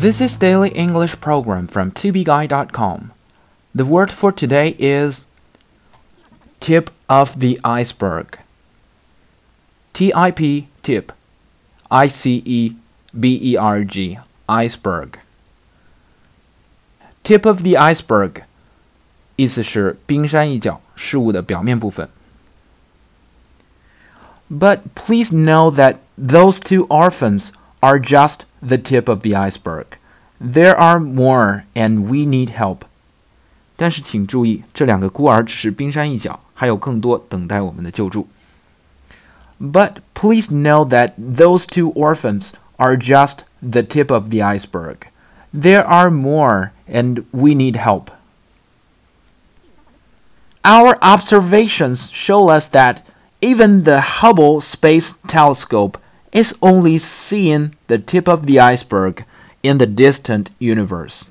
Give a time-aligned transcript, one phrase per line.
[0.00, 3.12] This is Daily English Program from tobeguy.com.
[3.74, 5.24] The word for today is
[6.60, 8.38] tip of the iceberg.
[9.92, 11.12] T I P tip
[11.90, 12.76] I C E
[13.18, 14.18] B E R G
[14.48, 15.18] iceberg.
[17.22, 18.42] Tip of the iceberg
[19.36, 22.08] 意思是冰山一角，事物的表面部分。
[24.50, 27.50] But please know that those two orphans
[27.80, 29.98] are just the tip of the iceberg.
[30.40, 32.80] There are more, and we need help.
[33.76, 38.28] 但是请注意，这两个孤儿只是冰山一角，还有更多等待我们的救助。
[39.60, 45.08] But please know that those two orphans are just the tip of the iceberg.
[45.54, 48.10] There are more, and we need help.
[50.62, 52.98] Our observations show us that
[53.40, 55.96] even the Hubble Space Telescope
[56.32, 59.24] is only seeing the tip of the iceberg
[59.62, 61.24] in the distant universe.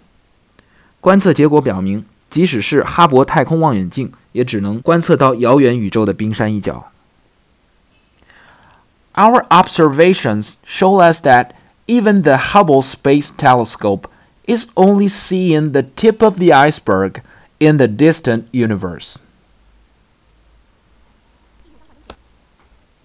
[0.99, 6.91] 观测结果表明，即使是哈勃太空望远镜，也只能观测到遥远宇宙的冰山一角。
[9.13, 11.52] Our observations show us that
[11.88, 14.09] even the Hubble Space Telescope
[14.45, 17.21] is only seeing the tip of the iceberg
[17.59, 19.16] in the distant universe.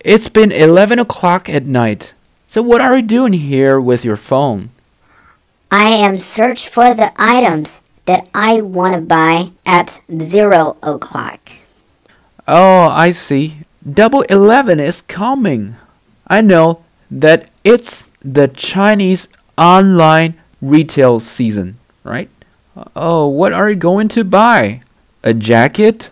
[0.00, 2.14] It's been 11 o'clock at night.
[2.48, 4.70] So what are you doing here with your phone?
[5.71, 11.51] I am search for the items that I want to buy at 0 o'clock.
[12.47, 13.57] Oh, I see.
[13.87, 15.75] Double Eleven is coming.
[16.27, 22.29] I know that it's the Chinese online retail season, right?
[22.95, 24.81] Oh, what are you going to buy?
[25.23, 26.11] A jacket?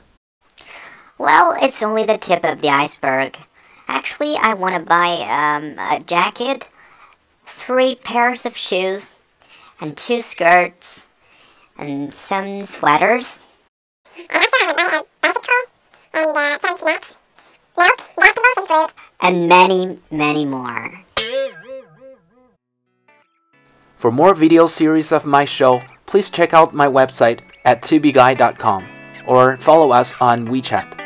[1.17, 3.38] Well, it's only the tip of the iceberg.
[3.88, 6.67] Actually, I want to buy um, a jacket,
[7.45, 9.13] three pairs of shoes,
[9.79, 11.07] and two skirts,
[11.78, 13.41] and some sweaters.
[14.29, 15.63] I also want a bicycle
[16.13, 17.16] and uh, some snacks,
[17.78, 18.94] milk, vegetables, and fruit.
[19.22, 21.00] and many, many more.
[23.97, 28.85] For more video series of my show, please check out my website at tubeguy.com
[29.25, 31.03] or follow us on WeChat.